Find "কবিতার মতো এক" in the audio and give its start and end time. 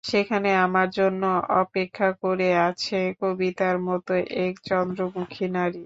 3.19-4.53